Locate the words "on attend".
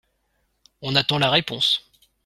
0.81-1.19